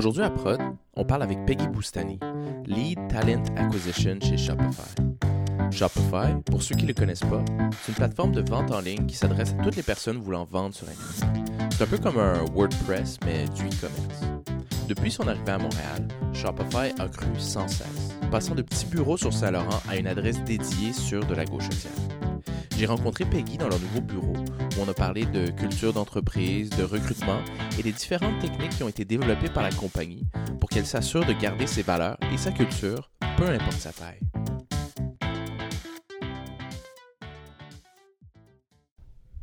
[0.00, 0.58] Aujourd'hui à Prod,
[0.96, 2.18] on parle avec Peggy Boustani,
[2.64, 4.94] Lead Talent Acquisition chez Shopify.
[5.70, 7.44] Shopify, pour ceux qui ne le connaissent pas,
[7.82, 10.74] c'est une plateforme de vente en ligne qui s'adresse à toutes les personnes voulant vendre
[10.74, 11.70] sur Internet.
[11.76, 14.22] C'est un peu comme un WordPress, mais du e-commerce.
[14.88, 19.34] Depuis son arrivée à Montréal, Shopify a cru sans cesse, passant de petits bureaux sur
[19.34, 21.92] Saint-Laurent à une adresse dédiée sur de la gauche sociale.
[22.80, 26.82] J'ai rencontré Peggy dans leur nouveau bureau où on a parlé de culture d'entreprise, de
[26.82, 27.42] recrutement
[27.78, 30.24] et des différentes techniques qui ont été développées par la compagnie
[30.58, 34.20] pour qu'elle s'assure de garder ses valeurs et sa culture, peu importe sa taille.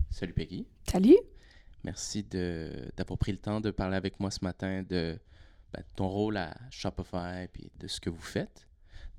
[0.10, 0.66] Salut Peggy.
[0.90, 1.18] Salut.
[1.84, 5.20] Merci d'avoir pris le temps de parler avec moi ce matin de
[5.74, 8.68] ben, ton rôle à Shopify et de ce que vous faites,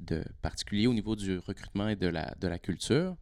[0.00, 3.14] de particulier au niveau du recrutement et de la, de la culture.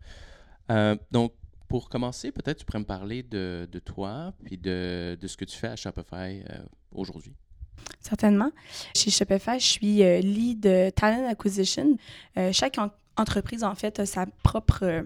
[0.70, 1.32] Euh, donc,
[1.68, 5.44] pour commencer, peut-être tu pourrais me parler de, de toi puis de, de, ce que
[5.44, 6.58] tu fais à Shopify euh,
[6.92, 7.34] aujourd'hui.
[8.00, 8.50] Certainement.
[8.95, 11.96] Chez Shopify, je suis euh, lead talent acquisition.
[12.52, 12.78] chaque
[13.16, 15.04] entreprise, en fait, a sa propre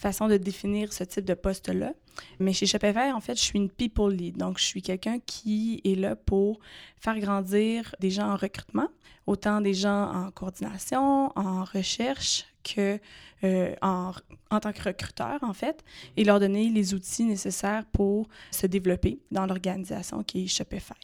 [0.00, 1.92] façon de définir ce type de poste-là.
[2.38, 4.36] Mais chez Shopify, en fait, je suis une people lead.
[4.36, 6.58] Donc, je suis quelqu'un qui est là pour
[6.96, 8.88] faire grandir des gens en recrutement,
[9.26, 12.98] autant des gens en coordination, en recherche, que
[13.44, 14.12] euh, en,
[14.50, 15.82] en, tant que recruteur, en fait,
[16.16, 20.94] et leur donner les outils nécessaires pour se développer dans l'organisation qui est Shopify.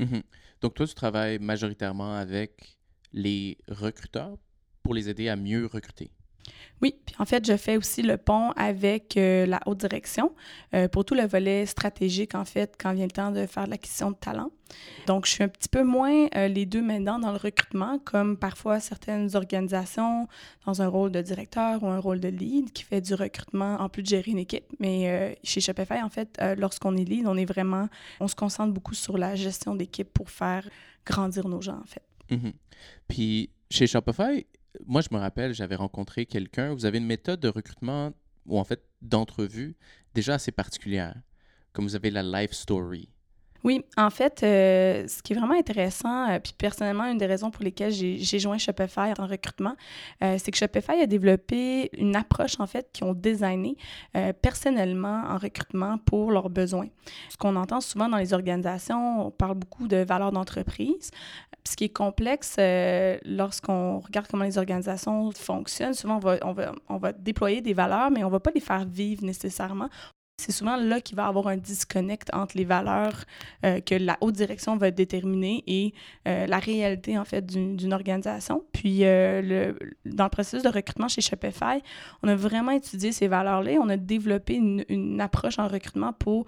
[0.00, 0.22] Mm-hmm.
[0.60, 2.78] Donc, toi, tu travailles majoritairement avec
[3.12, 4.36] les recruteurs
[4.82, 6.10] pour les aider à mieux recruter?
[6.82, 10.34] Oui, puis en fait, je fais aussi le pont avec euh, la haute direction
[10.74, 14.10] euh, pour tout le volet stratégique, en fait, quand vient le temps de faire l'acquisition
[14.10, 14.50] de talent.
[15.06, 18.36] Donc, je suis un petit peu moins euh, les deux maintenant dans le recrutement, comme
[18.36, 20.28] parfois certaines organisations
[20.66, 23.88] dans un rôle de directeur ou un rôle de lead qui fait du recrutement en
[23.88, 24.66] plus de gérer une équipe.
[24.78, 27.88] Mais chez Shopify, en fait, lorsqu'on est lead, on est vraiment,
[28.20, 30.68] on se concentre beaucoup sur la gestion d'équipe pour faire
[31.06, 32.02] grandir nos gens, en fait.
[32.30, 32.52] Mm-hmm.
[33.08, 34.46] Puis, chez Shopify,
[34.86, 36.74] moi, je me rappelle, j'avais rencontré quelqu'un.
[36.74, 38.12] Vous avez une méthode de recrutement
[38.46, 39.76] ou en fait d'entrevue
[40.14, 41.14] déjà assez particulière,
[41.72, 43.08] comme vous avez la life story.
[43.66, 47.50] Oui, en fait, euh, ce qui est vraiment intéressant, euh, puis personnellement, une des raisons
[47.50, 49.74] pour lesquelles j'ai joint Shopify en recrutement,
[50.22, 53.76] euh, c'est que Shopify a développé une approche, en fait, qu'ils ont designé
[54.40, 56.86] personnellement en recrutement pour leurs besoins.
[57.28, 61.10] Ce qu'on entend souvent dans les organisations, on parle beaucoup de valeurs d'entreprise.
[61.66, 62.56] Ce qui est complexe,
[63.24, 66.20] lorsqu'on regarde comment les organisations fonctionnent, souvent
[66.88, 69.88] on va, déployer des valeurs, mais on ne va pas les faire vivre nécessairement.
[70.38, 73.24] C'est souvent là qu'il va y avoir un disconnect entre les valeurs
[73.64, 75.94] euh, que la haute direction va déterminer et
[76.28, 78.62] euh, la réalité, en fait, d'une organisation.
[78.72, 79.72] Puis, euh,
[80.04, 81.80] dans le processus de recrutement chez Shopify,
[82.22, 83.78] on a vraiment étudié ces valeurs-là.
[83.80, 86.44] On a développé une approche en recrutement pour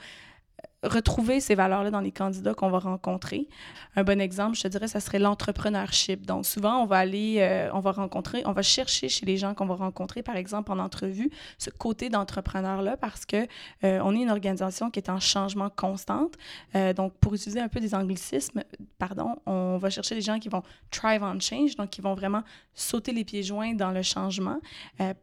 [0.84, 3.48] retrouver ces valeurs-là dans les candidats qu'on va rencontrer.
[3.96, 6.24] Un bon exemple, je te dirais, ça serait l'entrepreneurship.
[6.24, 9.54] Donc, souvent, on va aller, euh, on va rencontrer, on va chercher chez les gens
[9.54, 13.48] qu'on va rencontrer, par exemple, en entrevue, ce côté d'entrepreneur-là parce que
[13.82, 16.34] euh, on est une organisation qui est en changement constante.
[16.76, 18.62] Euh, donc, pour utiliser un peu des anglicismes,
[18.98, 22.42] pardon, on va chercher des gens qui vont thrive on change, donc qui vont vraiment
[22.74, 24.60] sauter les pieds joints dans le changement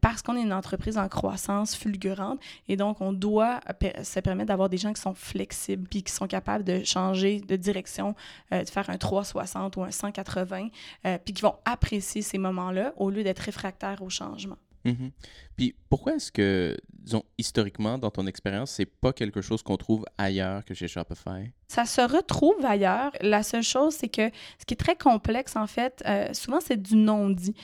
[0.01, 3.61] parce qu'on est une entreprise en croissance fulgurante et donc on doit
[4.03, 5.44] se permettre d'avoir des gens qui sont flexibles
[5.89, 8.15] puis qui sont capables de changer de direction,
[8.51, 10.69] euh, de faire un 360 ou un 180,
[11.05, 14.57] euh, puis qui vont apprécier ces moments-là au lieu d'être réfractaires au changement.
[14.85, 15.11] Mm-hmm.
[15.57, 20.05] Puis pourquoi est-ce que, disons, historiquement, dans ton expérience, c'est pas quelque chose qu'on trouve
[20.19, 21.51] ailleurs que chez Shopify?
[21.67, 23.11] Ça se retrouve ailleurs.
[23.21, 24.29] La seule chose, c'est que
[24.59, 27.55] ce qui est très complexe, en fait, euh, souvent, c'est du non-dit.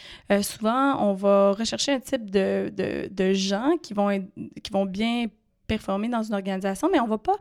[0.42, 4.28] souvent, on va rechercher un type de, de, de gens qui vont, être,
[4.64, 5.28] qui vont bien
[5.72, 7.38] performer dans une organisation, mais on ne va pas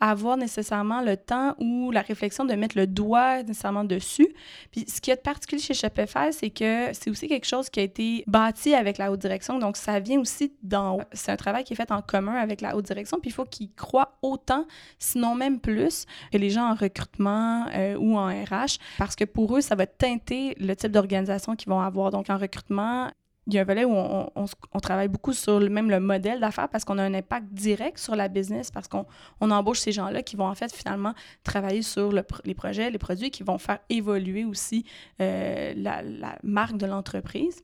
[0.00, 4.28] avoir nécessairement le temps ou la réflexion de mettre le doigt nécessairement dessus.
[4.72, 7.82] Puis ce qui est particulier chez Shopify, c'est que c'est aussi quelque chose qui a
[7.82, 9.58] été bâti avec la haute direction.
[9.58, 11.00] Donc, ça vient aussi dans...
[11.12, 13.18] C'est un travail qui est fait en commun avec la haute direction.
[13.20, 14.66] Puis il faut qu'ils croient autant,
[14.98, 19.58] sinon même plus, que les gens en recrutement euh, ou en RH, parce que pour
[19.58, 22.10] eux, ça va teinter le type d'organisation qu'ils vont avoir.
[22.10, 23.10] Donc, en recrutement,
[23.46, 26.40] il y a un volet où on, on, travaille beaucoup sur le, même le modèle
[26.40, 29.06] d'affaires parce qu'on a un impact direct sur la business, parce qu'on
[29.40, 33.30] on embauche ces gens-là qui vont en fait finalement travailler sur les projets, les produits,
[33.30, 34.84] qui vont faire évoluer aussi
[35.20, 37.62] euh, la, la, marque de l'entreprise.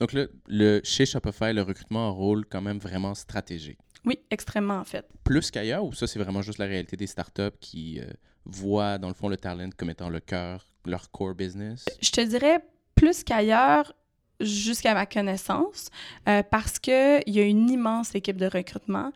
[0.00, 3.78] Donc le, le, chez Shopify, le recrutement a un rôle quand même vraiment stratégique.
[4.04, 5.06] Oui, extrêmement en fait.
[5.22, 8.06] Plus qu'ailleurs, ou ça c'est vraiment juste la réalité des startups qui euh,
[8.44, 11.84] voient dans le fond le talent comme étant le cœur, leur core business?
[12.00, 12.64] Je te dirais
[12.96, 13.92] plus qu'ailleurs,
[14.42, 15.88] jusqu'à ma connaissance,
[16.28, 19.12] euh, parce qu'il y a une immense équipe de recrutement.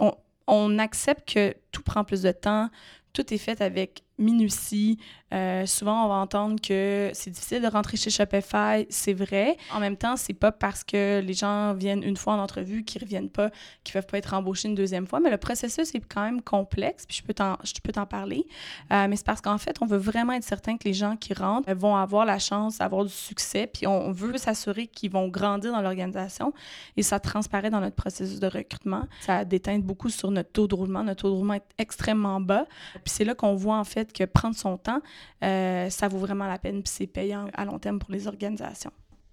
[0.00, 0.14] On,
[0.46, 2.70] on, accepte que tout prend plus de temps,
[3.12, 4.98] tout est fait avec minutie.
[5.34, 8.86] Euh, souvent, on va entendre que c'est difficile de rentrer chez Shopify.
[8.88, 9.56] C'est vrai.
[9.72, 13.02] En même temps, c'est pas parce que les gens viennent une fois en entrevue qu'ils
[13.02, 13.50] reviennent pas,
[13.82, 15.20] qu'ils peuvent pas être embauchés une deuxième fois.
[15.20, 17.06] Mais le processus est quand même complexe.
[17.06, 18.46] Puis je peux t'en, parler.
[18.92, 21.34] Euh, mais c'est parce qu'en fait, on veut vraiment être certain que les gens qui
[21.34, 23.66] rentrent vont avoir la chance d'avoir du succès.
[23.66, 26.52] Puis on veut s'assurer qu'ils vont grandir dans l'organisation.
[26.96, 29.08] Et ça transparaît dans notre processus de recrutement.
[29.20, 31.02] Ça déteint beaucoup sur notre taux de roulement.
[31.02, 32.66] Notre taux de roulement est extrêmement bas.
[32.92, 35.00] Puis c'est là qu'on voit en fait que prendre son temps,
[35.42, 38.92] euh, ça vaut vraiment la peine, puis c'est payant à long terme pour les organisations.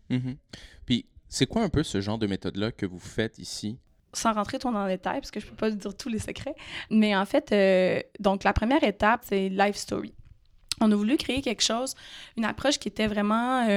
[0.10, 0.38] Mm-hmm.
[0.86, 3.80] Puis, c'est quoi un peu ce genre de méthode-là que vous faites ici?
[4.14, 6.56] Sans rentrer trop dans les détails, parce que je peux pas dire tous les secrets,
[6.92, 10.14] mais en fait, euh, donc la première étape, c'est Life Story.
[10.82, 11.96] On a voulu créer quelque chose,
[12.38, 13.68] une approche qui était vraiment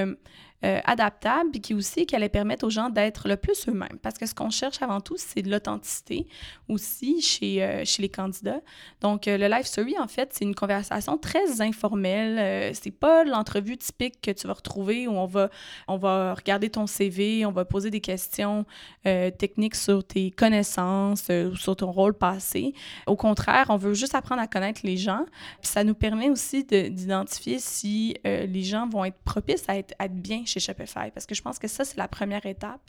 [0.64, 3.98] euh, adaptable, puis qui aussi qui allait permettre aux gens d'être le plus eux-mêmes.
[4.00, 6.26] Parce que ce qu'on cherche avant tout, c'est de l'authenticité
[6.66, 8.62] aussi chez, euh, chez les candidats.
[9.02, 12.74] Donc, euh, le live story, en fait, c'est une conversation très informelle.
[12.74, 15.50] c'est pas l'entrevue typique que tu vas retrouver où on va,
[15.88, 18.64] on va regarder ton CV, on va poser des questions
[19.04, 22.72] techniques sur tes connaissances, sur ton rôle passé.
[23.06, 25.26] Au contraire, on veut juste apprendre à connaître les gens.
[25.60, 30.60] Ça nous permet aussi d'identifier si les gens vont être propices à être bien chez
[30.60, 32.80] Shopify parce que je pense que ça, c'est la première étape.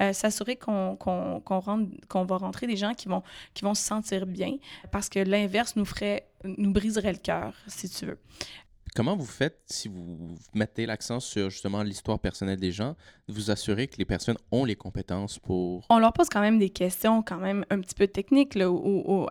[0.00, 3.22] Euh, s'assurer qu'on va rentrer des gens qui vont,
[3.54, 4.56] qui vont se sentir bien
[4.90, 8.18] parce que l'inverse nous ferait nous briserait le cœur, si tu veux.
[8.94, 12.96] Comment vous faites si vous mettez l'accent sur justement l'histoire personnelle des gens,
[13.28, 15.84] de vous assurer que les personnes ont les compétences pour...
[15.90, 18.70] On leur pose quand même des questions quand même un petit peu techniques là,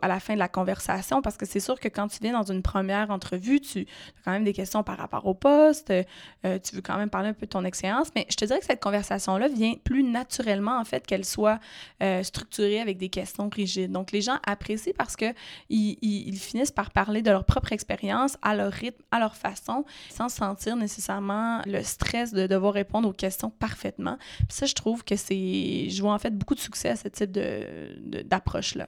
[0.02, 2.52] à la fin de la conversation parce que c'est sûr que quand tu viens dans
[2.52, 6.76] une première entrevue, tu as quand même des questions par rapport au poste, euh, tu
[6.76, 8.82] veux quand même parler un peu de ton expérience, mais je te dirais que cette
[8.82, 11.60] conversation-là vient plus naturellement en fait qu'elle soit
[12.04, 13.92] euh, structurée avec des questions rigides.
[13.92, 15.34] Donc les gens apprécient parce que
[15.70, 19.47] ils, ils finissent par parler de leur propre expérience à leur rythme, à leur façon
[19.56, 24.18] sans sentir nécessairement le stress de devoir répondre aux questions parfaitement.
[24.50, 25.90] Ça, je trouve que c'est...
[25.90, 28.88] Je vois en fait beaucoup de succès à ce type d'approche-là.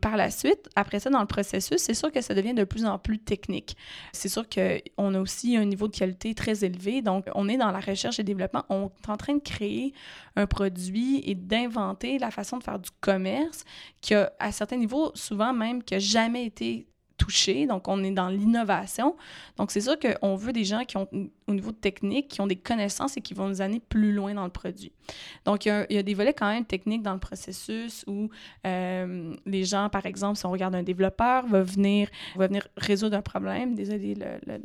[0.00, 2.84] Par la suite, après ça, dans le processus, c'est sûr que ça devient de plus
[2.84, 3.76] en plus technique.
[4.12, 7.02] C'est sûr qu'on a aussi un niveau de qualité très élevé.
[7.02, 8.64] Donc, on est dans la recherche et développement.
[8.68, 9.92] On est en train de créer
[10.36, 13.64] un produit et d'inventer la façon de faire du commerce
[14.00, 17.66] qui a, à certains niveaux, souvent même, qui n'a jamais été touché.
[17.66, 19.16] Donc, on est dans l'innovation.
[19.56, 21.08] Donc, c'est sûr qu'on veut des gens qui ont,
[21.46, 24.44] au niveau technique, qui ont des connaissances et qui vont nous amener plus loin dans
[24.44, 24.92] le produit.
[25.44, 28.28] Donc, il y a, des volets quand même techniques dans le processus où
[28.66, 33.16] euh, les gens, par exemple, si on regarde un développeur, va venir, va venir résoudre
[33.16, 34.16] un problème, désolé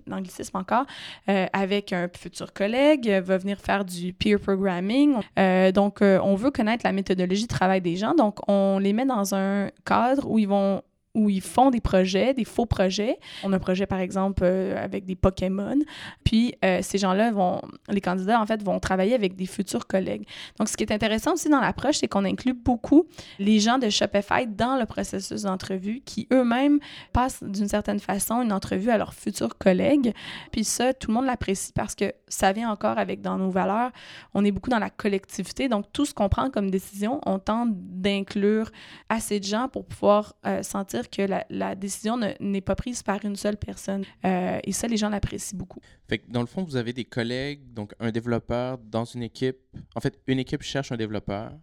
[0.07, 0.85] l'anglicisme encore,
[1.29, 5.15] euh, avec un futur collègue, va venir faire du peer programming.
[5.37, 8.13] Euh, donc, on veut connaître la méthodologie de travail des gens.
[8.15, 10.81] Donc, on les met dans un cadre où ils vont
[11.15, 13.17] où ils font des projets, des faux projets.
[13.43, 15.77] On a un projet, par exemple, euh, avec des Pokémon.
[16.23, 20.27] Puis, euh, ces gens-là vont, les candidats, en fait, vont travailler avec des futurs collègues.
[20.59, 23.05] Donc, ce qui est intéressant aussi dans l'approche, c'est qu'on inclut beaucoup
[23.39, 26.79] les gens de Shopify dans le processus d'entrevue qui eux-mêmes
[27.11, 30.13] passent d'une certaine façon une entrevue à leurs futurs collègues.
[30.51, 33.91] Puis ça, tout le monde l'apprécie parce que ça vient encore avec dans nos valeurs.
[34.33, 35.69] On est beaucoup dans la collectivité.
[35.69, 38.69] Donc, tout ce qu'on prend comme décision, on tente d'inclure
[39.09, 43.35] assez de gens pour pouvoir euh, sentir que la, décision n'est pas prise par une
[43.35, 44.03] seule personne.
[44.25, 45.79] Euh, et ça, les gens l'apprécient beaucoup.
[46.07, 49.57] Fait que dans le fond, vous avez des collègues, donc un développeur dans une équipe.
[49.95, 51.53] En fait, une équipe cherche un développeur.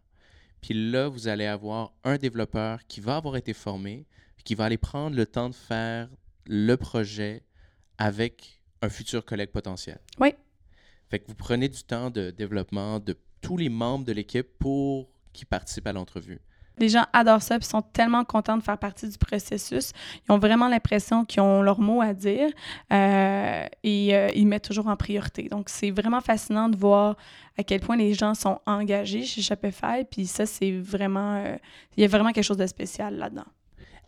[0.63, 4.07] Puis là, vous allez avoir un développeur qui va avoir été formé,
[4.45, 6.09] qui va aller prendre le temps de faire
[6.47, 7.43] le projet
[7.99, 9.99] avec un futur collègue potentiel.
[10.19, 10.35] Oui.
[11.09, 15.09] Fait que vous prenez du temps de développement de tous les membres de l'équipe pour
[15.33, 16.41] qu'ils participent à l'entrevue.
[16.79, 19.93] Les gens adorent ça, puis sont tellement contents de faire partie du processus.
[20.29, 22.51] Ils ont vraiment l'impression qu'ils ont leur mot à dire
[22.93, 25.49] euh, et euh, ils mettent toujours en priorité.
[25.49, 27.17] Donc, c'est vraiment fascinant de voir
[27.59, 31.37] à quel point les gens sont engagés chez Shopify, puis ça, c'est vraiment...
[31.37, 31.57] Euh,
[31.97, 33.47] il y a vraiment quelque chose de spécial là-dedans.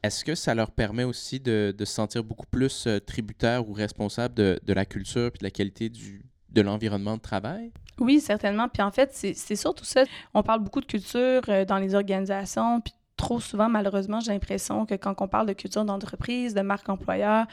[0.03, 4.73] Est-ce que ça leur permet aussi de, se sentir beaucoup plus tributaire ou responsable de,
[4.73, 7.73] la culture et de la qualité de l'environnement de travail?
[8.01, 8.69] Oui, certainement.
[8.69, 10.05] Puis en fait, c'est surtout ça.
[10.35, 14.87] On parle beaucoup de culture euh, dans les organisations, puis trop souvent, malheureusement, j'ai l'impression
[14.87, 17.47] que quand on parle de culture d'entreprise, de marque employeur,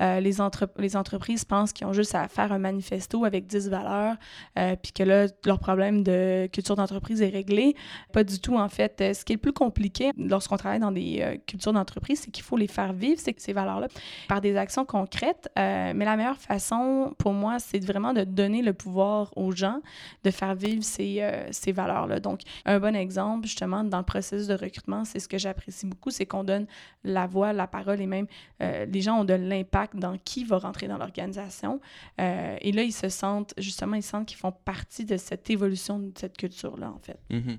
[0.00, 0.32] euh, les,
[0.78, 4.16] les entreprises pensent qu'ils ont juste à faire un manifesto avec 10 valeurs,
[4.58, 7.74] euh, puis que là, leur problème de culture d'entreprise est réglé.
[8.12, 9.00] Pas du tout, en fait.
[9.00, 12.44] Euh, ce qui est le plus compliqué lorsqu'on travaille dans des cultures d'entreprise, c'est qu'il
[12.44, 13.88] faut les faire vivre, ces, ces valeurs-là,
[14.28, 15.48] par des actions concrètes.
[15.56, 19.80] mais la meilleure façon, pour moi, c'est vraiment de donner le pouvoir aux gens
[20.24, 22.20] de faire vivre ces, ces valeurs-là.
[22.20, 26.10] Donc, un bon exemple, justement, dans le processus de recrutement, c'est ce que j'apprécie beaucoup,
[26.10, 26.66] c'est qu'on donne
[27.04, 28.26] la voix, la parole et même
[28.60, 31.80] les gens ont de l'impact dans qui va rentrer dans l'organisation.
[32.20, 35.98] Euh, et là, ils se sentent, justement, ils sentent qu'ils font partie de cette évolution
[35.98, 37.18] de cette culture-là, en fait.
[37.30, 37.58] Mm-hmm.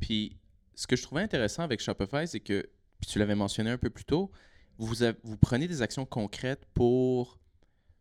[0.00, 0.36] Puis,
[0.74, 2.68] ce que je trouvais intéressant avec Shopify, c'est que,
[3.00, 4.30] puis tu l'avais mentionné un peu plus tôt,
[4.78, 7.38] vous, vous prenez des actions concrètes pour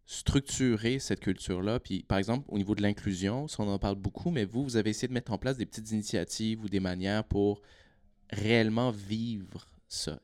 [0.06, 1.80] structurer cette culture-là.
[1.80, 4.78] Puis, par exemple, au niveau de l'inclusion, ça, on en parle beaucoup, mais vous, vous
[4.78, 7.62] avez essayé de mettre en place des petites initiatives ou des manières pour
[8.30, 10.20] réellement vivre ça.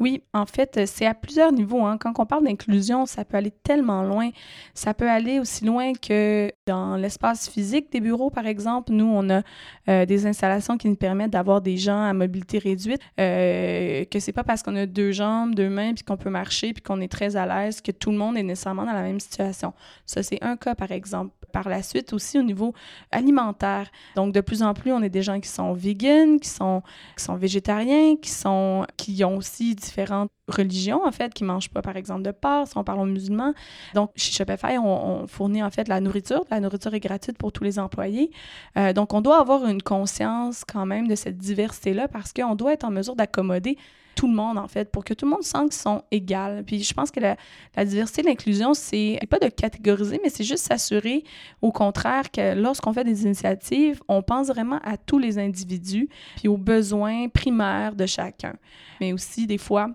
[0.00, 1.84] Oui, en fait, euh, c'est à plusieurs niveaux.
[1.84, 1.98] Hein.
[1.98, 4.30] Quand on parle d'inclusion, ça peut aller tellement loin.
[4.72, 8.92] Ça peut aller aussi loin que dans l'espace physique des bureaux, par exemple.
[8.92, 9.42] Nous, on a
[9.90, 14.32] euh, des installations qui nous permettent d'avoir des gens à mobilité réduite, euh, que c'est
[14.32, 17.12] pas parce qu'on a deux jambes, deux mains, puis qu'on peut marcher, puis qu'on est
[17.12, 19.74] très à l'aise que tout le monde est nécessairement dans la même situation.
[20.06, 21.34] Ça, c'est un cas, par exemple.
[21.52, 22.72] Par la suite, aussi au niveau
[23.10, 23.90] alimentaire.
[24.14, 26.80] Donc, de plus en plus, on est des gens qui sont vegan, qui sont,
[27.16, 31.82] qui sont végétariens, qui, sont, qui ont aussi différentes religions, en fait, qui mangent pas,
[31.82, 33.52] par exemple, de porc, si on parle aux musulmans.
[33.94, 36.44] Donc, chez Shopify, on, fournit, en fait, la nourriture.
[36.50, 38.30] La nourriture est gratuite pour tous les employés.
[38.76, 42.72] Euh, donc, on doit avoir une conscience, quand même, de cette diversité-là parce qu'on doit
[42.72, 43.76] être en mesure d'accommoder
[44.20, 46.62] tout le monde, en fait, pour que tout le monde sente qu'ils sont égaux.
[46.66, 47.36] Puis je pense que la,
[47.74, 51.24] la diversité, l'inclusion, c'est pas de catégoriser, mais c'est juste s'assurer,
[51.62, 56.48] au contraire, que lorsqu'on fait des initiatives, on pense vraiment à tous les individus, puis
[56.48, 58.56] aux besoins primaires de chacun.
[59.00, 59.88] Mais aussi, des fois,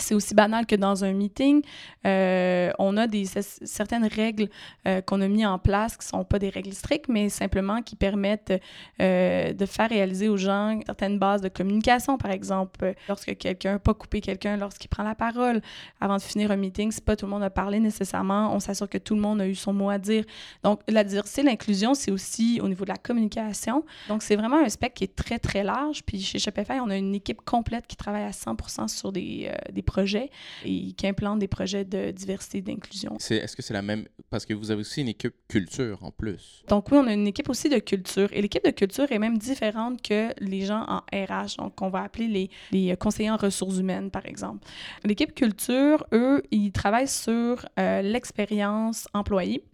[0.00, 1.62] c'est aussi banal que dans un meeting,
[2.06, 4.48] euh, on a des, certaines règles
[4.86, 7.82] euh, qu'on a mis en place qui ne sont pas des règles strictes, mais simplement
[7.82, 8.60] qui permettent
[9.00, 12.18] euh, de faire réaliser aux gens certaines bases de communication.
[12.18, 15.60] Par exemple, lorsque quelqu'un, pas couper quelqu'un lorsqu'il prend la parole
[16.00, 18.88] avant de finir un meeting, si pas tout le monde a parlé nécessairement, on s'assure
[18.88, 20.24] que tout le monde a eu son mot à dire.
[20.62, 23.84] Donc, la diversité, l'inclusion, c'est aussi au niveau de la communication.
[24.08, 26.02] Donc, c'est vraiment un spectre qui est très, très large.
[26.04, 29.82] Puis chez Shopify, on a une équipe complète qui travaille à 100 sur des, des
[29.94, 30.30] projets
[30.64, 33.16] et qui implantent des projets de diversité et d'inclusion.
[33.16, 34.04] Est-ce que c'est la même...
[34.30, 36.62] Parce que vous avez aussi une équipe culture en plus?
[36.68, 38.28] Donc oui, on a une équipe aussi de culture.
[38.32, 42.02] Et l'équipe de culture est même différente que les gens en RH, donc on va
[42.02, 44.66] appeler les, les conseillers en ressources humaines, par exemple.
[45.04, 49.64] L'équipe culture, eux, ils travaillent sur euh, l'expérience employée.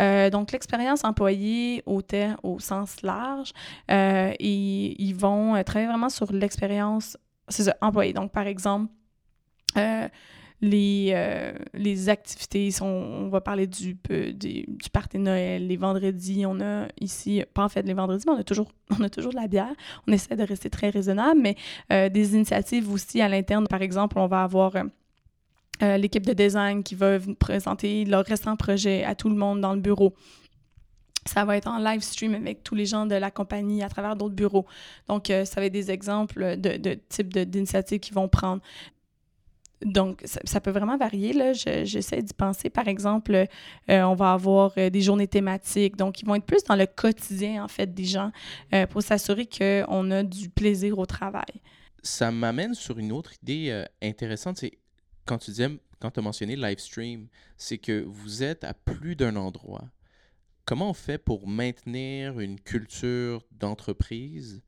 [0.00, 2.00] Euh, donc, l'expérience employée au,
[2.42, 3.52] au sens large,
[3.90, 7.16] euh, et ils vont travailler vraiment sur l'expérience
[7.80, 8.12] employée.
[8.12, 8.92] Donc, par exemple,
[9.76, 10.08] euh,
[10.62, 13.96] les, euh, les activités, on va parler du,
[14.34, 18.40] du, du Noël, les vendredis, on a ici, pas en fait les vendredis, mais on
[18.40, 19.72] a toujours, on a de la bière.
[20.06, 21.56] On essaie de rester très raisonnable, mais
[21.92, 23.66] euh, des initiatives aussi à l'interne.
[23.68, 24.74] Par exemple, on va avoir
[25.80, 29.80] l'équipe de design qui va présenter leur récent projet à tout le monde dans le
[29.80, 30.14] bureau.
[31.24, 34.14] Ça va être en live stream avec tous les gens de la compagnie à travers
[34.14, 34.66] d'autres bureaux.
[35.08, 38.60] Donc, ça va être des exemples de, de types d'initiatives qu'ils vont prendre.
[39.82, 41.32] Donc, ça, peut vraiment varier.
[41.32, 41.52] Là.
[41.52, 42.68] j'essaie d'y penser.
[42.68, 43.32] Par exemple,
[43.90, 45.96] euh, on va avoir euh, des journées thématiques.
[45.96, 48.30] Donc, ils vont être plus dans le quotidien, en fait, des gens
[48.74, 51.62] euh, pour s'assurer qu'on a du plaisir au travail.
[52.02, 54.58] Ça m'amène sur une autre idée intéressante.
[54.58, 54.72] C'est
[55.24, 55.68] quand tu disais,
[55.98, 59.84] quand tu as mentionné live stream, c'est que vous êtes à plus d'un endroit.
[60.64, 64.62] Comment on fait pour maintenir une culture d'entreprise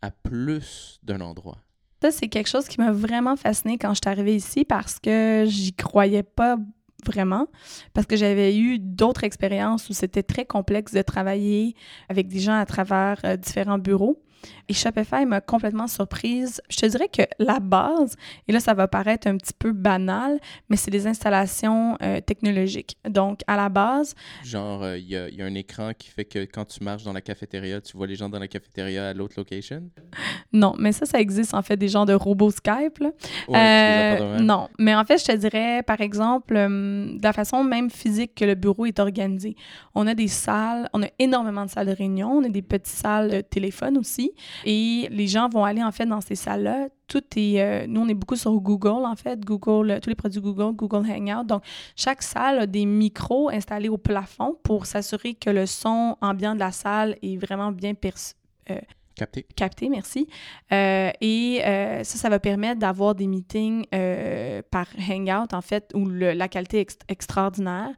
[0.00, 1.62] à plus d'un endroit?
[2.02, 5.44] Ça, c'est quelque chose qui m'a vraiment fascinée quand je suis arrivée ici parce que
[5.46, 6.56] j'y croyais pas
[7.06, 7.46] vraiment,
[7.94, 11.76] parce que j'avais eu d'autres expériences où c'était très complexe de travailler
[12.08, 14.20] avec des gens à travers euh, différents bureaux.
[14.68, 16.60] Et Shopify m'a complètement surprise.
[16.68, 18.16] Je te dirais que la base,
[18.48, 22.96] et là ça va paraître un petit peu banal, mais c'est des installations euh, technologiques.
[23.08, 24.14] Donc à la base...
[24.44, 27.20] Genre, euh, il y, a un écran qui fait que quand tu marches dans la
[27.20, 29.82] cafétéria, tu vois les gens dans la cafétéria à l'autre location?
[30.52, 33.02] Non, mais ça, ça existe en fait des genres de robots Skype.
[33.48, 38.34] Euh, non, mais en fait, je te dirais, par exemple, de la façon même physique
[38.34, 39.56] que le bureau est organisé.
[39.94, 42.86] On a des salles, on a énormément de salles de réunion, on a des petites
[42.86, 44.31] salles de téléphone aussi.
[44.64, 46.88] Et les gens vont aller, en fait, dans ces salles-là.
[47.14, 49.40] Euh, nous, on est beaucoup sur Google, en fait.
[49.40, 51.46] Google, tous les produits Google, Google Hangout.
[51.46, 51.62] Donc,
[51.96, 56.60] chaque salle a des micros installés au plafond pour s'assurer que le son ambiant de
[56.60, 58.34] la salle est vraiment bien perçu.
[58.70, 58.78] Euh,
[59.14, 59.46] Capté.
[59.56, 60.28] Capté, merci.
[60.72, 63.86] Euh, et ça, ça va permettre d'avoir des meetings
[64.70, 67.90] par Hangout, en fait, où la qualité est extraordinaire.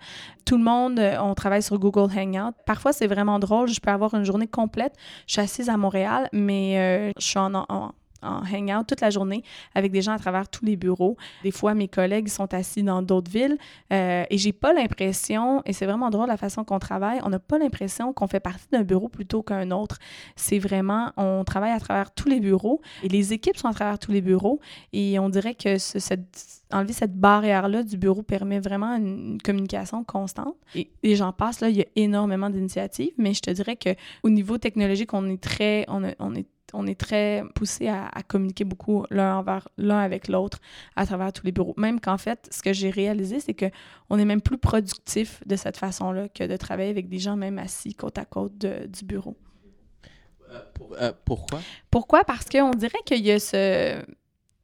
[0.45, 2.55] Tout le monde, on travaille sur Google Hangout.
[2.67, 3.69] Parfois, c'est vraiment drôle.
[3.69, 4.95] Je peux avoir une journée complète.
[5.27, 7.93] Je suis assise à Montréal, mais je suis en, en
[8.25, 9.43] hangout toute la journée
[9.75, 11.17] avec des gens à travers tous les bureaux.
[11.43, 13.59] Des fois, mes collègues sont assis dans d'autres villes
[13.93, 17.39] euh, et j'ai pas l'impression, et c'est vraiment drôle la façon qu'on travaille, on n'a
[17.39, 19.99] pas l'impression qu'on fait partie d'un bureau plutôt qu'un autre.
[20.37, 23.99] C'est vraiment, on travaille à travers tous les bureaux et les équipes sont à travers
[23.99, 24.61] tous les bureaux
[24.93, 30.57] et on dirait que cette, enlever cette barrière-là du bureau permet vraiment une communication constante.
[30.75, 34.31] Et, et j'en passe, là, il y a énormément d'initiatives, mais je te dirais qu'au
[34.31, 39.37] niveau technologique, on est très, on est on est très poussé à, communiquer beaucoup l'un
[39.37, 40.59] envers l'un avec l'autre
[40.97, 41.75] à travers tous les bureaux.
[41.77, 43.67] Même qu'en fait, ce que j'ai réalisé, c'est que
[44.11, 47.59] on est même plus productif de cette façon-là que de travailler avec des gens même
[47.59, 49.37] assis côte à côte du bureau.
[50.51, 50.61] Euh,
[51.01, 51.61] euh, pourquoi?
[51.91, 52.25] Pourquoi?
[52.25, 54.03] Parce qu'on dirait qu'il y a ce,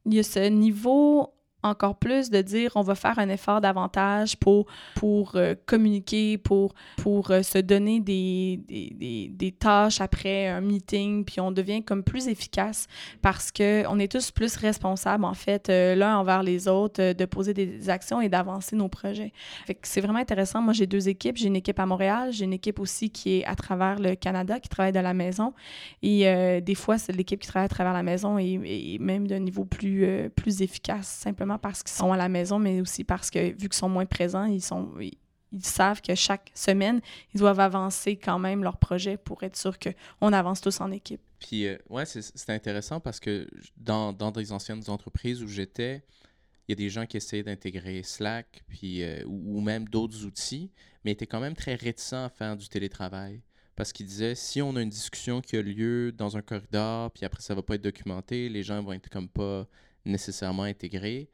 [0.06, 4.36] il y a ce niveau encore plus de dire on va faire un effort davantage
[4.36, 10.60] pour, pour euh, communiquer, pour, pour euh, se donner des, des, des, tâches après un
[10.60, 12.86] meeting, puis on devient comme plus efficace
[13.20, 17.52] parce qu'on est tous plus responsables, en fait, euh, l'un envers les autres, de poser
[17.52, 19.32] des actions et d'avancer nos projets.
[19.82, 20.62] C'est vraiment intéressant.
[20.62, 21.36] Moi, j'ai deux équipes.
[21.36, 24.60] J'ai une équipe à Montréal, j'ai une équipe aussi qui est à travers le Canada,
[24.60, 25.52] qui travaille de la maison.
[26.02, 29.38] Et des fois, c'est l'équipe qui travaille à travers la maison et, et même d'un
[29.38, 33.50] niveau plus, plus efficace, simplement parce qu'ils sont à la maison, mais aussi parce que,
[33.52, 34.90] vu qu'ils sont moins présents, ils sont
[35.52, 37.00] ils savent que chaque semaine,
[37.34, 41.20] ils doivent avancer quand même leur projet pour être sûr qu'on avance tous en équipe.
[41.40, 46.02] Puis, euh, ouais, c'est intéressant parce que dans, dans des anciennes entreprises où j'étais,
[46.68, 50.70] il y a des gens qui essayaient d'intégrer Slack puis, euh, ou, même d'autres outils,
[51.04, 53.42] mais étaient quand même très réticents à faire du télétravail.
[53.74, 57.24] Parce qu'ils disaient, si on a une discussion qui a lieu dans un corridor, puis
[57.24, 59.66] après ça va pas être documenté, les gens vont être comme pas
[60.04, 61.30] nécessairement intégrés.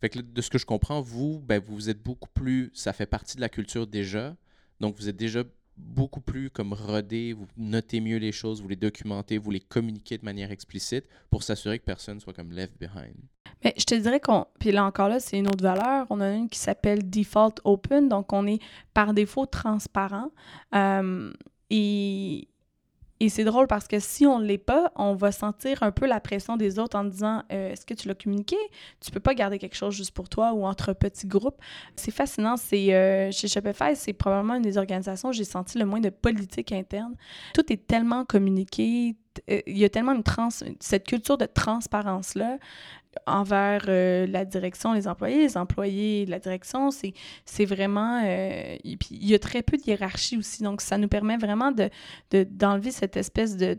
[0.00, 2.70] Fait que de ce que je comprends, vous, ben, vous êtes beaucoup plus.
[2.74, 4.36] Ça fait partie de la culture déjà.
[4.80, 5.42] Donc, vous êtes déjà
[5.76, 10.18] beaucoup plus comme rodé, vous notez mieux les choses, vous les documentez, vous les communiquez
[10.18, 13.14] de manière explicite pour s'assurer que personne soit comme left behind.
[13.64, 14.46] Mais je te dirais qu'on.
[14.60, 16.06] Puis là encore, là, c'est une autre valeur.
[16.10, 18.08] On a une qui s'appelle Default Open.
[18.08, 18.60] Donc, on est
[18.94, 20.30] par défaut transparent.
[20.74, 21.32] Euh,
[21.70, 22.48] et
[23.20, 26.06] et c'est drôle parce que si on ne l'est pas, on va sentir un peu
[26.06, 28.56] la pression des autres en disant euh, Est-ce que tu l'as communiqué?
[29.00, 31.60] Tu peux pas garder quelque chose juste pour toi ou entre petits groupes.
[31.96, 32.56] C'est fascinant.
[32.56, 36.10] C'est euh, chez Shopify, c'est probablement une des organisations où j'ai senti le moins de
[36.10, 37.16] politique interne.
[37.54, 39.16] Tout est tellement communiqué.
[39.50, 40.48] Euh, il y a tellement une trans
[40.80, 42.58] cette culture de transparence là
[43.26, 48.22] envers euh, la direction, les employés, les employés, la direction, c'est, vraiment...
[48.24, 51.90] Euh, il y a très peu de hiérarchie aussi, donc ça nous permet vraiment de,
[52.30, 53.74] de d'enlever cette espèce de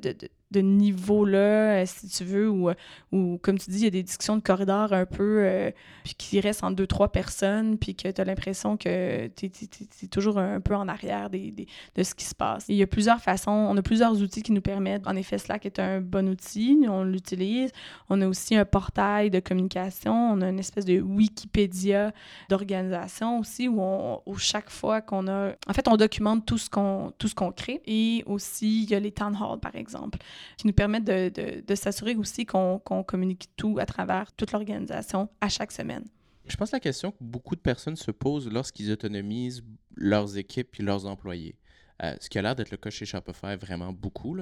[0.57, 2.71] niveau-là, euh, si tu veux, ou,
[3.11, 5.71] ou comme tu dis, il y a des discussions de corridor un peu, euh,
[6.03, 10.07] puis qui restent en deux, trois personnes, puis que tu as l'impression que tu es,
[10.07, 12.65] toujours un peu en arrière des, des, de ce qui se passe.
[12.67, 15.07] Il y a plusieurs façons, on a plusieurs outils qui nous permettent.
[15.07, 17.71] En effet, Slack est un bon outil, on l'utilise.
[18.09, 22.11] On a aussi un portail de communication, on a une espèce de Wikipédia
[22.49, 25.51] d'organisation aussi, où, chaque fois qu'on a...
[25.67, 27.81] En fait, on documente tout ce qu'on, qu'on crée.
[27.85, 30.17] Et aussi, il y a les town halls, par exemple
[30.57, 35.49] qui nous permettent de, de, s'assurer aussi qu'on communique tout à travers toute l'organisation à
[35.49, 36.05] chaque semaine.
[36.45, 39.63] Je pense que la question que beaucoup de personnes se posent lorsqu'ils autonomisent
[39.95, 41.55] leurs équipes et leurs employés,
[42.03, 44.37] euh, ce qui a l'air d'être le cas chez Shopify vraiment beaucoup,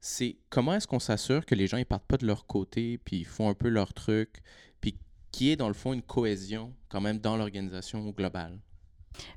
[0.00, 3.18] c'est comment est-ce qu'on s'assure que les gens ne partent pas de leur côté, puis
[3.18, 4.42] ils font un peu leur truc,
[4.80, 4.96] puis
[5.30, 8.58] qu'il y ait dans le fond une cohésion quand même dans l'organisation globale?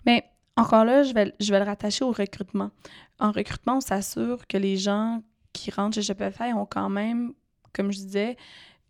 [0.05, 0.23] Mais
[0.57, 2.71] encore là, je vais, je vais le rattacher au recrutement.
[3.19, 5.21] En recrutement, on s'assure que les gens
[5.55, 7.33] qui rentrent chez Shopify ont quand même,
[7.73, 8.37] comme je disais,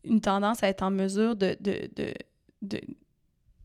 [0.04, 2.14] une tendance à être en mesure de, de, de,
[2.62, 2.82] de,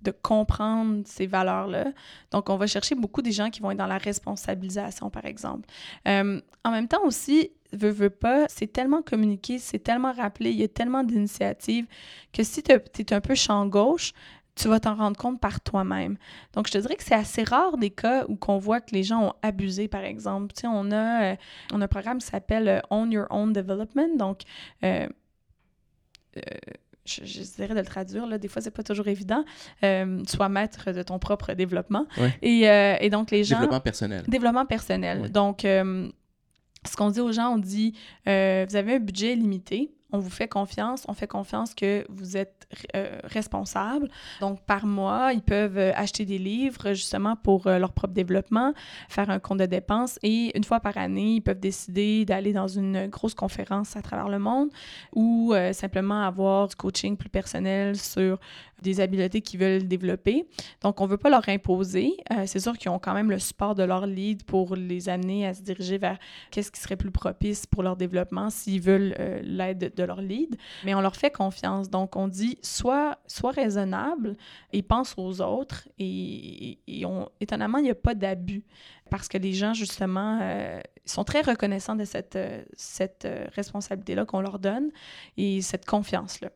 [0.03, 1.93] de comprendre ces valeurs-là.
[2.31, 5.69] Donc, on va chercher beaucoup des gens qui vont être dans la responsabilisation, par exemple.
[6.09, 10.61] Euh, en même temps aussi, veux, veux pas, c'est tellement communiqué, c'est tellement rappelé, il
[10.61, 11.87] y a tellement d'initiatives
[12.33, 14.13] que si tu es un peu champ gauche,
[14.61, 16.17] tu vas t'en rendre compte par toi-même.
[16.55, 19.03] Donc, je te dirais que c'est assez rare des cas où qu'on voit que les
[19.03, 20.53] gens ont abusé, par exemple.
[20.55, 21.37] Tu sais, on a, euh,
[21.73, 24.17] on a un programme qui s'appelle euh, Own Your Own Development.
[24.19, 24.43] Donc,
[24.85, 25.07] euh,
[27.07, 29.45] je, j'essaierai de le traduire, là, des fois, c'est pas toujours évident.
[30.27, 32.07] sois maître de ton propre développement.
[32.43, 32.63] Et,
[33.01, 33.57] et, donc, les gens...
[33.57, 34.25] Développement personnel.
[34.29, 35.31] Développement personnel.
[35.33, 37.95] Donc, ce qu'on dit aux gens, on dit,
[38.27, 38.31] vous
[38.77, 43.19] avez un budget limité, on vous fait confiance, on fait confiance que vous êtes euh,
[43.25, 44.09] responsable.
[44.41, 48.73] Donc, par mois, ils peuvent euh, acheter des livres justement pour euh, leur propre développement,
[49.09, 52.69] faire un compte de dépenses et une fois par année, ils peuvent décider d'aller dans
[52.69, 54.71] une grosse conférence à travers le monde
[55.15, 58.39] ou simplement avoir du coaching plus personnel sur
[58.83, 60.47] des habiletés qu'ils veulent développer.
[60.83, 62.13] Donc, on ne veut pas leur imposer.
[62.47, 65.55] C'est sûr qu'ils ont quand même le support de leur lead pour les amener à
[65.55, 66.19] se diriger vers
[66.51, 70.95] qu'est-ce qui serait plus propice pour leur développement s'ils veulent l'aide de leur lead, mais
[70.95, 71.91] on leur fait confiance.
[71.91, 74.37] Donc, on dit soit, soit raisonnable
[74.73, 75.89] et pense aux autres.
[75.99, 78.65] Et, on, étonnamment, il n'y a pas d'abus
[79.11, 84.25] parce que les gens, justement, euh, sont très reconnaissants de cette, euh, cette euh, responsabilité-là
[84.25, 84.91] qu'on leur donne
[85.37, 86.51] et cette confiance-là.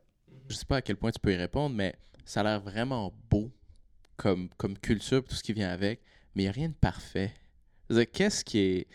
[0.48, 2.60] Je ne sais pas à quel point tu peux y répondre, mais ça a l'air
[2.60, 3.50] vraiment beau
[4.16, 6.00] comme, comme culture, tout ce qui vient avec,
[6.34, 7.32] mais il n'y a rien de parfait.
[8.12, 8.86] Qu'est-ce qui est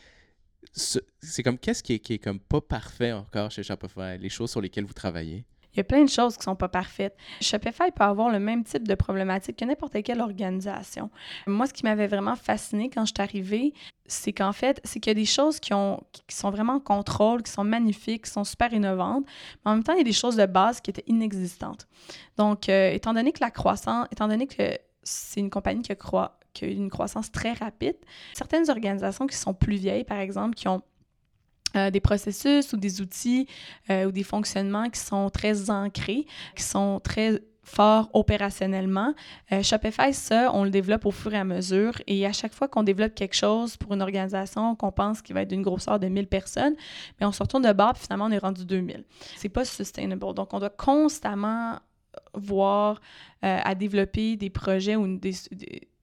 [0.74, 4.86] c'est comme qu'est-ce qui est, comme pas parfait encore chez Shopify, les choses sur lesquelles
[4.86, 5.46] vous travaillez?
[5.74, 7.16] Il y a plein de choses qui sont pas parfaites.
[7.42, 11.12] Shopify peut avoir le même type de problématique que n'importe quelle organisation.
[11.46, 13.74] Moi, ce qui m'avait vraiment fasciné quand je suis arrivée,
[14.08, 16.80] c'est qu'en fait, c'est qu'il y a des choses qui, ont, qui sont vraiment en
[16.80, 19.26] contrôle, qui sont magnifiques, qui sont super innovantes,
[19.64, 21.88] mais en même temps, il y a des choses de base qui étaient inexistantes.
[22.36, 26.39] Donc, euh, étant donné que la croissance, étant donné que c'est une compagnie qui a,
[26.54, 27.96] qui a eu une croissance très rapide.
[28.34, 30.82] Certaines organisations qui sont plus vieilles, par exemple, qui ont
[31.76, 33.46] euh, des processus ou des outils
[33.92, 39.14] euh, ou des fonctionnements qui sont très ancrés, qui sont très forts opérationnellement.
[39.52, 41.94] Euh, Shopify, ça, on le développe au fur et à mesure.
[42.08, 45.44] Et à chaque fois qu'on développe quelque chose pour une organisation qu'on pense qu'il va
[45.44, 46.74] être d'une grosseur de 1000 personnes,
[47.20, 49.04] mais on se retourne de bord, puis finalement, on est rendu 2000.
[49.38, 50.34] C'est pas sustainable.
[50.34, 51.78] Donc, on doit constamment
[52.34, 53.00] voir
[53.42, 55.34] à développer des projets ou des,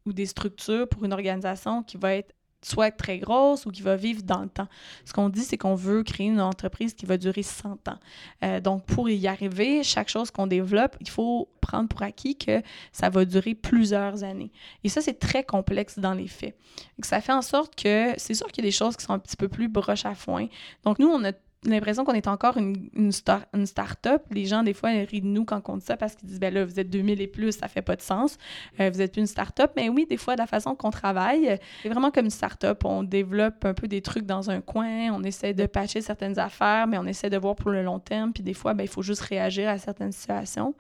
[0.06, 3.96] ou des structures pour une organisation qui va être soit très grosse ou qui va
[3.96, 4.66] vivre dans le temps.
[5.04, 7.98] Ce qu'on dit, c'est qu'on veut créer une entreprise qui va durer 100 ans.
[8.42, 12.62] Euh, donc, pour y arriver, chaque chose qu'on développe, il faut prendre pour acquis que
[12.92, 14.50] ça va durer plusieurs années.
[14.84, 16.56] Et ça, c'est très complexe dans les faits.
[17.02, 19.18] ça fait en sorte que c'est sûr qu'il y a des choses qui sont un
[19.18, 20.48] petit peu plus broches à foin.
[20.84, 21.32] Donc, nous, on a
[21.70, 24.22] l'impression qu'on est encore une, une, start-up.
[24.30, 26.52] Les gens, des fois, rient de nous quand on dit ça parce qu'ils disent, ben
[26.52, 28.38] là, vous êtes 2000 et plus, ça fait pas de sens.
[28.80, 29.72] Euh, vous êtes une start-up.
[29.76, 32.84] Mais oui, des fois, la façon qu'on travaille, c'est vraiment comme une start-up.
[32.84, 36.86] On développe un peu des trucs dans un coin, on essaie de patcher certaines affaires,
[36.86, 38.32] mais on essaie de voir pour le long terme.
[38.32, 40.74] Puis des fois, ben, il faut juste réagir à certaines situations.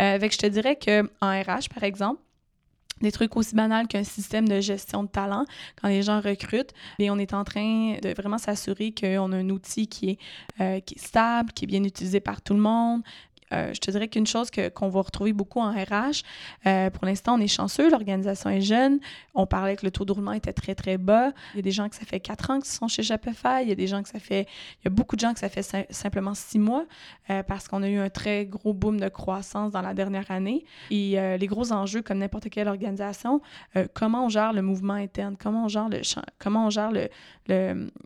[0.00, 2.20] Euh, je te dirais qu'en RH, par exemple,
[3.00, 5.44] des trucs aussi banals qu'un système de gestion de talent
[5.80, 6.72] quand les gens recrutent.
[6.98, 10.18] Et on est en train de vraiment s'assurer qu'on a un outil qui est,
[10.60, 13.02] euh, qui est stable, qui est bien utilisé par tout le monde,
[13.54, 16.22] euh, je te dirais qu'une chose qu'on va retrouver beaucoup en RH,
[16.66, 18.98] euh, pour l'instant, on est chanceux, l'organisation est jeune.
[19.34, 21.32] On parlait que le taux de roulement était très, très bas.
[21.54, 23.62] Il y a des gens que ça fait quatre ans qu'ils sont chez Shopify.
[23.62, 24.46] Il y a des gens que ça fait...
[24.80, 26.84] Il y a beaucoup de gens que ça fait simplement six mois
[27.30, 30.64] euh, parce qu'on a eu un très gros boom de croissance dans la dernière année.
[30.90, 33.40] Et les gros enjeux, comme n'importe quelle organisation,
[33.92, 36.00] comment on gère le mouvement interne, comment on gère le,
[36.38, 37.08] comment on gère le,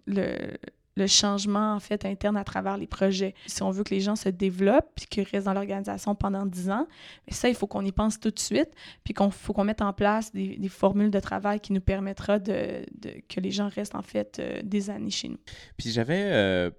[0.06, 0.58] le
[0.98, 3.34] le changement en fait interne à travers les projets.
[3.46, 6.70] Si on veut que les gens se développent puis qu'ils restent dans l'organisation pendant 10
[6.70, 6.86] ans,
[7.28, 8.70] ça, il faut qu'on y pense tout de suite,
[9.04, 12.84] puis qu'on faut qu'on mette en place des, formules de travail qui nous permettra de,
[13.28, 15.38] que les gens restent en fait euh, des années chez nous.
[15.76, 16.70] Puis j'avais euh,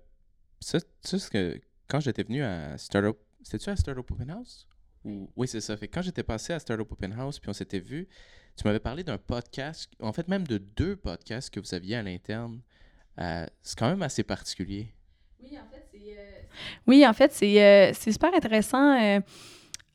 [0.60, 4.68] ça, ce que quand j'étais venu à Startup, c'était-tu à Startup Open House?
[5.04, 5.76] Oui, c'est ça.
[5.78, 8.08] Quand j'étais passé à Startup Open House, puis on s'était vu,
[8.56, 12.04] tu m'avais parlé d'un podcast, en fait même de deux podcasts que vous aviez à
[12.04, 12.62] l'interne
[13.20, 14.88] euh, c'est quand même assez particulier.
[15.42, 16.42] Oui, en fait, c'est, euh,
[16.88, 19.22] oui, en fait, c'est, euh, super intéressant.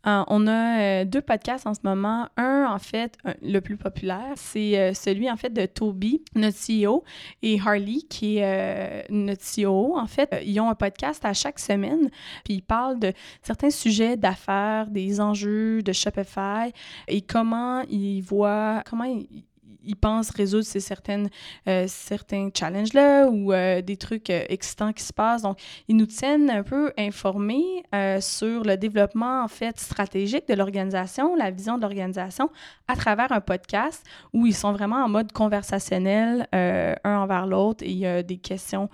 [0.07, 2.29] on a deux podcasts en ce moment.
[2.37, 7.05] Un, en fait, le plus populaire, c'est celui, en fait, de Toby, notre CEO,
[7.43, 9.97] et Harley, qui est notre CEO.
[9.97, 12.11] En fait, ils ont un podcast à chaque semaine,
[12.45, 16.73] puis ils parlent de certains sujets d'affaires, des enjeux de Shopify
[17.09, 19.45] et comment ils voient, comment ils
[19.85, 21.29] ils pensent résoudre ces certaines,
[21.69, 25.43] euh, certains challenges-là ou euh, des trucs euh, excitants qui se passent.
[25.43, 27.83] Donc, ils nous tiennent un peu informés
[28.21, 32.51] sur le développement, en fait, stratégique de l'organisation, la vision de l'organisation
[32.89, 37.91] à travers un podcast où ils sont vraiment en mode conversationnel, un envers l'autre, et
[37.91, 38.89] il y a des questions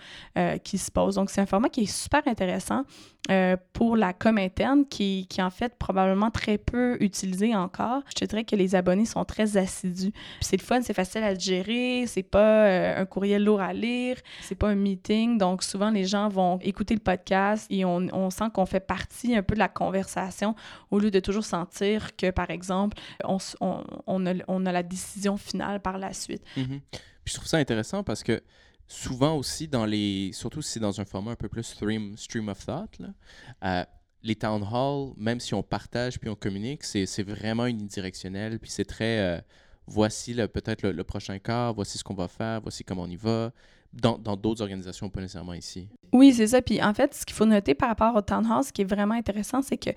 [0.64, 1.14] qui se posent.
[1.14, 2.85] Donc, c'est un format qui est super intéressant.
[3.30, 8.02] Euh, pour la com interne qui, qui, en fait probablement très peu utilisée encore.
[8.09, 10.12] Je te dirais que les abonnés sont très assidus.
[10.40, 14.16] C'est le fun, c'est facile à gérer, c'est pas euh, un courriel lourd à lire,
[14.40, 15.37] c'est pas un meeting.
[15.37, 19.37] Donc souvent les gens vont écouter le podcast et on, on sent qu'on fait partie
[19.37, 20.56] un peu de la conversation
[20.90, 25.37] au lieu de toujours sentir que par exemple on, on, on, a, a, la décision
[25.37, 26.42] finale par la suite.
[26.56, 26.80] Mm-hmm.
[27.26, 28.42] je trouve ça intéressant parce que
[28.90, 32.48] souvent aussi dans les surtout si c'est dans un format un peu plus stream, stream
[32.48, 32.98] of thought
[33.62, 33.85] euh,
[34.24, 38.85] les town hall même si on partage puis on communique c'est vraiment unidirectionnel puis c'est
[38.85, 39.40] très euh,
[39.87, 43.53] voici peut-être le, prochain quart voici ce qu'on va faire voici comment on y va
[43.92, 45.88] dans d'autres organisations, pas nécessairement ici.
[46.12, 46.62] Oui, c'est ça.
[46.62, 48.85] Puis en fait, ce qu'il faut noter par rapport au town hall, ce qui est
[48.85, 49.90] vraiment intéressant, c'est que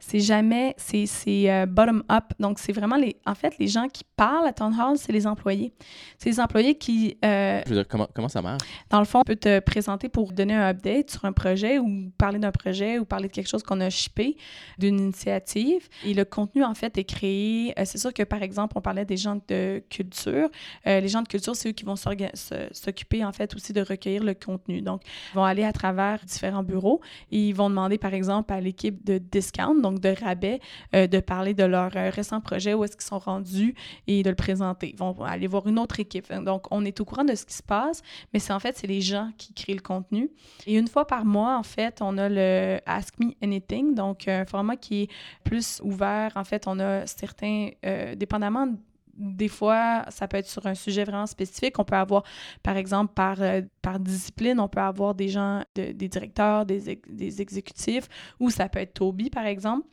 [0.00, 2.24] c'est jamais, c'est euh, bottom-up.
[2.38, 5.26] Donc, c'est vraiment les, en fait, les gens qui parlent à town hall, c'est les
[5.26, 5.74] employés.
[6.18, 7.18] C'est les employés qui...
[7.24, 8.62] Euh, Je veux dire, comment, comment ça marche?
[8.88, 12.10] Dans le fond, on peut te présenter pour donner un update sur un projet ou
[12.16, 14.36] parler d'un projet ou parler de quelque chose qu'on a shippé,
[14.78, 15.86] d'une initiative.
[16.04, 17.74] Et le contenu, en fait, est créé...
[17.78, 20.48] Euh, c'est sûr que, par exemple, on parlait des gens de culture.
[20.86, 24.32] les gens de culture, c'est eux qui vont s'occuper, en fait, aussi de recueillir le
[24.32, 24.80] contenu.
[24.80, 28.60] Donc, ils vont aller à travers différents bureaux et ils vont demander, par exemple, à
[28.60, 30.60] l'équipe de discount, donc de rabais,
[30.94, 33.74] euh, de parler de leur euh, récent projet, où est-ce qu'ils sont rendus
[34.06, 34.90] et de le présenter.
[34.90, 36.32] Ils vont aller voir une autre équipe.
[36.32, 38.86] Donc, on est au courant de ce qui se passe, mais c'est en fait, c'est
[38.86, 40.30] les gens qui créent le contenu.
[40.66, 44.44] Et une fois par mois, en fait, on a le Ask Me Anything, donc un
[44.44, 45.08] format qui est
[45.44, 46.32] plus ouvert.
[46.36, 48.68] En fait, on a certains, euh, dépendamment
[49.16, 51.78] des fois, ça peut être sur un sujet vraiment spécifique.
[51.78, 52.24] On peut avoir,
[52.62, 57.42] par exemple, par, euh, par discipline, on peut avoir des gens, des directeurs, des, des,
[57.42, 59.86] exécutifs, ou ça peut être Toby, par exemple,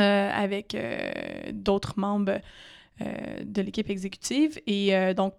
[0.00, 1.10] euh, avec euh,
[1.52, 2.40] d'autres membres
[2.98, 4.58] de l'équipe exécutive.
[4.66, 5.34] Et donc,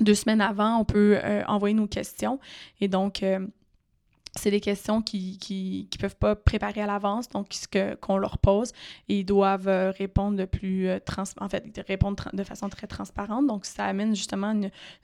[0.00, 2.40] deux semaines avant, on peut envoyer nos questions.
[2.80, 3.22] Et donc,
[4.36, 8.38] c'est des questions qui qui, qui peuvent pas préparer à l'avance, donc ce qu'on leur
[8.38, 8.72] pose,
[9.08, 13.46] et ils doivent euh, répondre de plus euh, trans en fait de façon très transparente.
[13.46, 14.54] Donc ça amène justement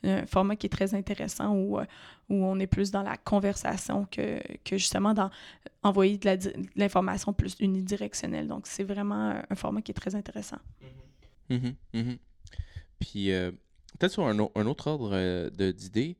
[0.04, 1.84] un format qui est très intéressant où euh,
[2.28, 5.30] où on est plus dans la conversation que, que justement dans
[5.82, 8.46] envoyer de l'information plus unidirectionnelle.
[8.46, 10.58] Donc c'est vraiment un format qui est très intéressant.
[11.50, 11.56] Mm-hmm.
[11.56, 11.74] Mm-hmm.
[11.94, 12.18] Mm-hmm.
[13.00, 13.30] Puis
[13.98, 16.16] peut-être sur un, un, autre ordre d'idées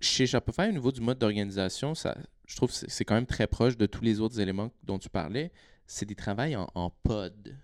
[0.00, 3.46] chez Shopify, au niveau du mode d'organisation, ça, je trouve que c'est quand même très
[3.46, 5.52] proche de tous les autres éléments dont tu parlais.
[5.86, 7.56] C'est des travails en, pod,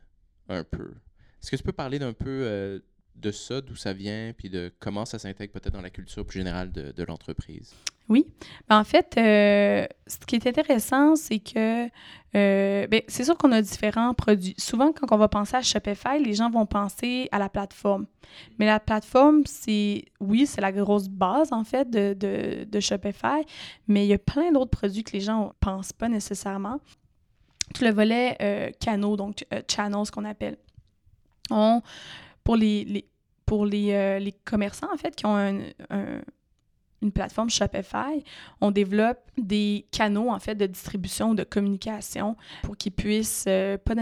[0.48, 0.92] un peu.
[1.42, 2.80] Est-ce que tu peux parler d'un peu euh,
[3.14, 6.38] de ça, d'où ça vient, puis de comment ça s'intègre peut-être dans la culture plus
[6.38, 7.74] générale de, de l'entreprise?
[8.08, 8.26] Oui.
[8.68, 11.86] Ben, en fait, euh, ce qui est intéressant, c'est que
[12.36, 14.54] euh, ben, c'est sûr qu'on a différents produits.
[14.58, 18.06] Souvent, quand on va penser à Shopify, les gens vont penser à la plateforme.
[18.58, 22.14] Mais la plateforme, c'est, oui, c'est la grosse base, en fait, de,
[22.64, 23.44] de, Shopify,
[23.88, 26.80] mais il y a plein d'autres produits que les gens ne pensent pas nécessairement.
[27.74, 30.58] Tout le volet euh, canaux, donc channels, qu'on appelle.
[32.44, 33.08] Pour les, les
[33.46, 35.60] pour les, les, commerçants, en fait, qui ont un,
[37.02, 38.24] une plateforme Shopify,
[38.60, 43.94] on développe des canaux en fait de distribution, de communication pour qu'ils puissent euh, pas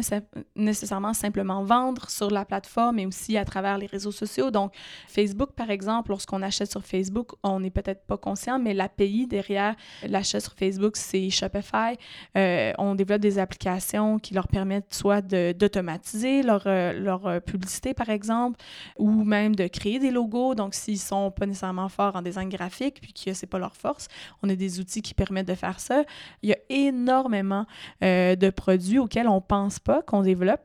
[0.54, 4.50] nécessairement simplement vendre sur la plateforme, mais aussi à travers les réseaux sociaux.
[4.50, 4.72] Donc
[5.08, 9.74] Facebook par exemple, lorsqu'on achète sur Facebook, on n'est peut-être pas conscient, mais l'API derrière
[10.06, 11.96] l'achat sur Facebook, c'est Shopify.
[12.36, 18.08] Euh, on développe des applications qui leur permettent soit d'automatiser leur, euh, leur publicité par
[18.08, 18.60] exemple,
[18.98, 20.54] ou même de créer des logos.
[20.54, 24.08] Donc s'ils sont pas nécessairement forts en design graphique, puis que c'est pas leur force.
[24.42, 26.04] On a des outils qui permettent de faire ça.
[26.42, 27.66] Il y a énormément
[28.02, 30.60] euh, de produits auxquels on pense pas, qu'on développe.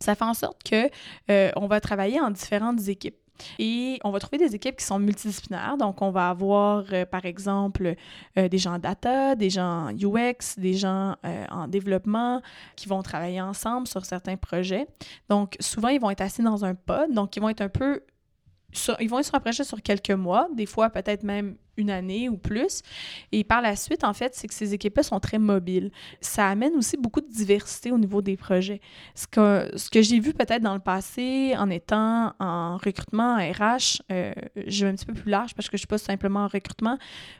[0.00, 0.90] Ça fait en sorte que
[1.30, 3.16] euh, on va travailler en différentes équipes.
[3.58, 5.76] Et on va trouver des équipes qui sont multidisciplinaires.
[5.76, 7.96] Donc, on va avoir, euh, par exemple,
[8.36, 11.16] des gens data, des gens UX, des gens
[11.50, 12.42] en développement
[12.76, 14.86] qui vont travailler ensemble sur certains projets.
[15.28, 17.12] Donc, souvent, ils vont être assis dans un pod.
[17.12, 18.02] Donc, ils vont être un peu
[19.00, 22.82] ils vont se rapprocher sur quelques mois, des fois peut-être même une année ou plus.
[23.32, 25.90] Et par la suite, en fait, c'est que ces équipes-là sont très mobiles.
[26.20, 28.80] Ça amène aussi beaucoup de diversité au niveau des projets.
[29.14, 33.38] Ce que, ce que j'ai vu peut-être dans le passé en étant en recrutement, en
[33.38, 34.32] RH, euh,
[34.66, 36.48] je vais un petit peu plus large parce que je ne suis pas simplement en
[36.48, 36.98] recrutement.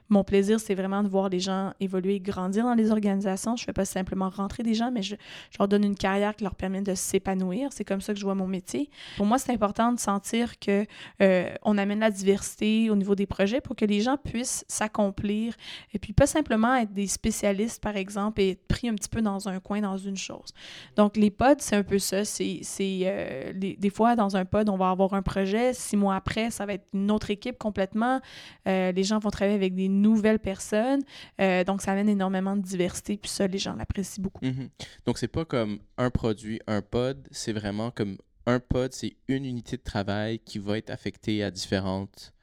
[0.09, 3.57] Mon plaisir, c'est vraiment de voir les gens évoluer, grandir dans les organisations.
[3.57, 5.17] Je ne fais pas simplement rentrer des gens, mais je,
[5.59, 7.71] leur donne une carrière qui leur permet de s'épanouir.
[7.73, 8.91] C'est comme ça que je vois mon métier.
[9.17, 10.85] Pour moi, c'est important de sentir que
[11.23, 15.55] euh, on amène la diversité au niveau des projets pour que les gens puissent s'accomplir
[15.93, 19.23] et puis pas simplement être des spécialistes, par exemple, et être pris un petit peu
[19.23, 20.53] dans un coin, dans une chose.
[20.97, 22.25] Donc, les pods, c'est un peu ça.
[22.25, 25.73] C'est, euh, des fois, dans un pod, on va avoir un projet.
[25.75, 28.21] Six mois après, ça va être une autre équipe complètement.
[28.67, 31.03] Euh, les gens vont travailler avec des nouvelles personnes.
[31.41, 33.17] Euh, donc, ça amène énormément de diversité.
[33.17, 34.45] Puis ça, les gens l'apprécient beaucoup.
[34.45, 34.69] Mm-hmm.
[35.07, 37.29] Donc, c'est pas comme un produit, un pod.
[37.31, 41.51] C'est vraiment comme un pod, c'est une unité de travail qui va être affectée à
[41.51, 42.34] différentes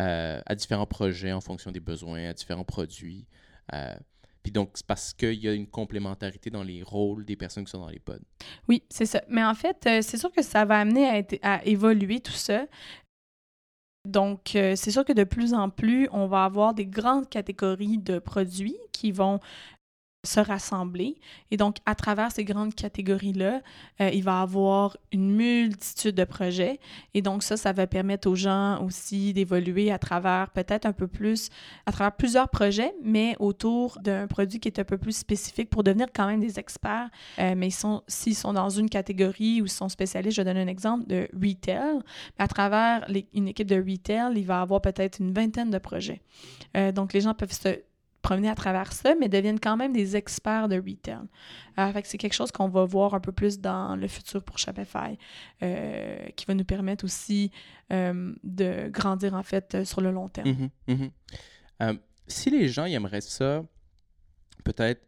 [0.00, 3.26] euh, à différents projets en fonction des besoins, à différents produits.
[3.72, 3.94] Euh,
[4.42, 7.70] puis donc, c'est parce qu'il y a une complémentarité dans les rôles des personnes qui
[7.70, 8.18] sont dans les pods.
[8.68, 9.22] Oui, c'est ça.
[9.28, 12.66] Mais en fait, euh, c'est sûr que ça va amener à, à évoluer tout ça.
[14.04, 18.20] Donc, c'est sûr que de plus en plus, on va avoir des grandes catégories de
[18.20, 19.40] produits qui vont
[20.26, 21.16] se rassembler.
[21.50, 23.62] Et donc, à travers ces grandes catégories-là,
[24.00, 26.78] euh, il va avoir une multitude de projets.
[27.14, 31.06] Et donc, ça, ça va permettre aux gens aussi d'évoluer à travers peut-être un peu
[31.06, 31.50] plus,
[31.86, 35.82] à travers plusieurs projets, mais autour d'un produit qui est un peu plus spécifique pour
[35.82, 37.08] devenir quand même des experts.
[37.38, 41.06] Euh, mais s'ils sont, sont dans une catégorie ou sont spécialistes, je donne un exemple
[41.06, 42.00] de retail.
[42.38, 46.20] À travers une équipe de retail, il va avoir peut-être une vingtaine de projets.
[46.76, 47.80] Euh, donc, les gens peuvent se
[48.26, 51.28] promener à travers ça, mais deviennent quand même des experts de retail.
[51.78, 54.58] Euh, fait c'est quelque chose qu'on va voir un peu plus dans le futur pour
[54.58, 55.16] Shopify,
[55.62, 57.52] euh, qui va nous permettre aussi
[57.92, 60.70] euh, de grandir en fait sur le long terme.
[60.88, 61.10] Mm-hmm,
[61.80, 61.98] mm-hmm.
[62.26, 63.62] si les gens aimeraient ça,
[64.64, 65.06] peut-être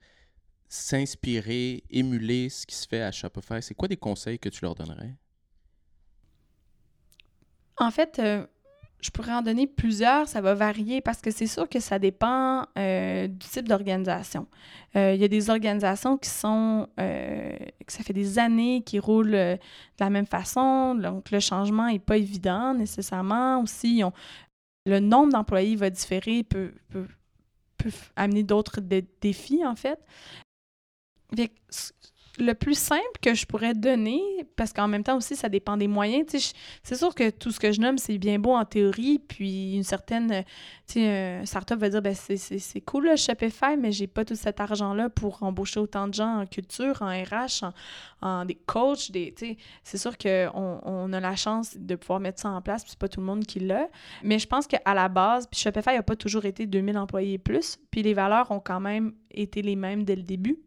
[0.68, 4.76] s'inspirer, émuler ce qui se fait à Shopify, c'est quoi des conseils que tu leur
[4.76, 5.16] donnerais?
[7.78, 8.20] En fait,
[9.00, 12.66] je pourrais en donner plusieurs, ça va varier parce que c'est sûr que ça dépend
[12.76, 14.46] euh, du type d'organisation.
[14.96, 17.56] Euh, il y a des organisations qui sont, euh,
[17.86, 19.58] que ça fait des années qui roulent de
[20.00, 23.62] la même façon, donc le changement n'est pas évident nécessairement.
[23.62, 24.02] Aussi,
[24.84, 27.06] le nombre d'employés va différer, peut, peut,
[27.76, 28.80] peut amener d'autres
[29.20, 30.00] défis en fait
[32.40, 34.20] le plus simple que je pourrais donner,
[34.56, 36.26] parce qu'en même temps aussi, ça dépend des moyens.
[36.82, 39.84] C'est sûr que tout ce que je nomme, c'est bien beau en théorie, puis une
[39.84, 40.44] certaine
[40.86, 44.60] tu sais, startup va dire ben, c'est cool le Shopify, mais j'ai pas tout cet
[44.60, 47.64] argent-là pour embaucher autant de gens en culture, en RH,
[48.22, 49.10] en, des coachs.
[49.10, 49.34] Des,
[49.82, 52.98] c'est sûr qu'on on a la chance de pouvoir mettre ça en place, puis c'est
[52.98, 53.88] pas tout le monde qui l'a.
[54.22, 57.38] Mais je pense qu'à la base, puis Shopify n'a pas toujours été 2000 employés et
[57.38, 60.58] plus, puis les valeurs ont quand même été les mêmes dès le début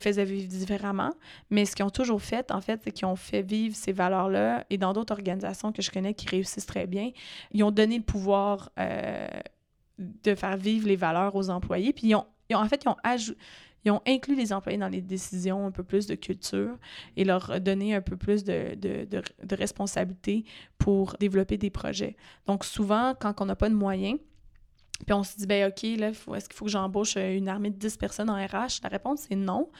[0.00, 1.12] faisaient vivre différemment.
[1.50, 4.64] Mais ce qu'ils ont toujours fait, en fait, c'est qu'ils ont fait vivre ces valeurs-là.
[4.70, 7.10] Et dans d'autres organisations que je connais qui réussissent très bien,
[7.52, 9.28] ils ont donné le pouvoir euh,
[9.98, 11.92] de faire vivre les valeurs aux employés.
[11.92, 13.38] Puis ils ont, en fait, ils ont ajouté
[13.86, 16.76] ils ont inclus les employés dans les décisions un peu plus de culture
[17.16, 20.44] et leur donné un peu plus de, de, de responsabilité
[20.76, 22.16] pour développer des projets.
[22.46, 24.18] Donc souvent, quand on n'a pas de moyens,
[25.04, 27.70] puis on se dit, ben OK, là, est-ce qu'il faut que j'embauche euh, une armée
[27.70, 28.80] de 10 personnes en RH?
[28.82, 29.70] La réponse est non.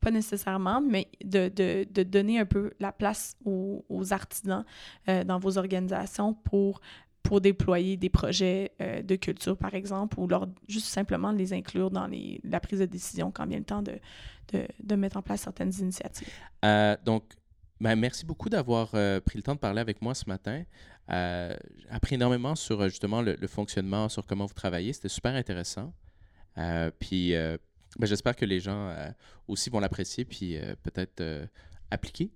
[0.00, 4.64] Pas nécessairement, mais de, de, de donner un peu la place aux, aux artisans
[5.08, 6.80] euh, dans vos organisations pour,
[7.22, 11.90] pour déployer des projets euh, de culture, par exemple, ou leur, juste simplement les inclure
[11.90, 13.98] dans les, la prise de décision quand vient le temps de,
[14.52, 16.28] de mettre en place certaines initiatives.
[17.04, 17.24] donc,
[17.80, 20.64] ben, merci beaucoup d'avoir pris le temps de parler avec moi ce matin.
[21.10, 21.54] Euh,
[21.88, 24.92] appris énormément sur euh, justement le, fonctionnement, sur comment vous travaillez.
[24.92, 25.92] C'était super intéressant.
[26.58, 28.94] Euh, puis ben, j'espère que les gens
[29.46, 31.48] aussi vont l'apprécier puis peut-être
[31.90, 32.30] appliquer?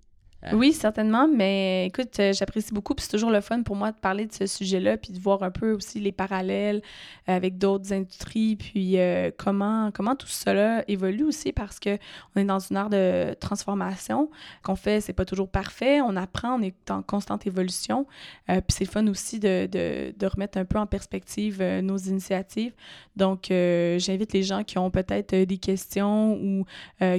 [0.53, 3.97] Oui, certainement, mais écoute, euh, j'apprécie beaucoup, puis c'est toujours le fun pour moi de
[3.97, 6.81] parler de ce sujet-là, puis de voir un peu aussi les parallèles
[7.27, 11.99] avec d'autres industries, puis euh, comment, comment tout cela évolue aussi, parce que
[12.35, 14.31] on est dans une ère de transformation.
[14.63, 18.07] Qu'on fait, c'est pas toujours parfait, on apprend, on est en constante évolution,
[18.49, 21.97] euh, puis c'est le fun aussi de, de, de, remettre un peu en perspective nos
[21.97, 22.73] initiatives.
[23.15, 26.65] Donc, j'invite les gens qui ont peut-être des questions ou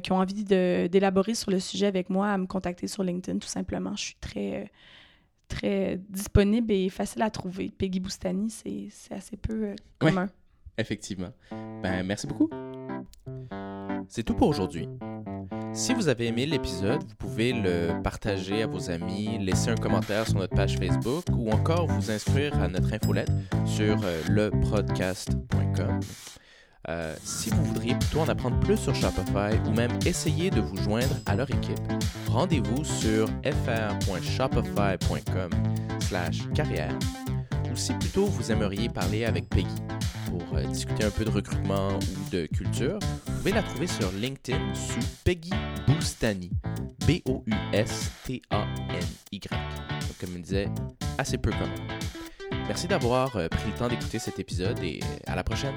[0.03, 3.49] qui ont envie d'élaborer sur le sujet avec moi à me contacter sur les tout
[3.49, 3.95] simplement.
[3.97, 4.71] Je suis très,
[5.49, 7.71] très disponible et facile à trouver.
[7.77, 10.29] Peggy Boustani, c'est assez peu euh, commun.
[10.79, 11.33] effectivement.
[11.83, 12.49] Ben, merci beaucoup.
[14.09, 14.89] C'est tout pour aujourd'hui.
[15.75, 20.27] Si vous avez aimé l'épisode, vous pouvez le partager à vos amis, laisser un commentaire
[20.27, 23.31] sur notre page Facebook ou encore vous inscrire à notre infolette
[23.65, 26.01] sur euh, lepodcast.com.
[26.89, 30.77] Euh, si vous voudriez plutôt en apprendre plus sur Shopify ou même essayer de vous
[30.77, 31.81] joindre à leur équipe,
[32.29, 35.51] rendez-vous sur fr.shopify.com
[36.55, 36.95] carrière.
[37.73, 39.83] Ou si plutôt vous aimeriez parler avec Peggy
[40.29, 44.11] pour euh, discuter un peu de recrutement ou de culture, vous pouvez la trouver sur
[44.13, 45.53] LinkedIn sous Peggy
[45.87, 46.51] Boustani.
[47.07, 48.41] B-O-U-S-T-A-N-Y.
[50.21, 50.69] comme je disais,
[51.19, 51.75] assez peu commun.
[52.69, 55.75] Merci d'avoir euh, pris le temps d'écouter cet épisode et à la prochaine.